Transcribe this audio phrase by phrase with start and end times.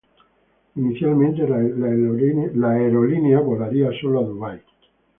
[0.77, 4.59] Inicialmente, la aerolínea volaría solo a Dubái.